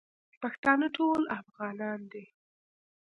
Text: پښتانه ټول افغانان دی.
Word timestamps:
پښتانه 0.41 0.87
ټول 0.97 1.21
افغانان 1.39 1.99
دی. 2.11 2.25